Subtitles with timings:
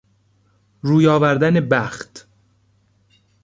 [0.81, 2.27] روی آوردن بخت